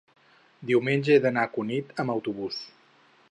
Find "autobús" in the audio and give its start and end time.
2.17-2.61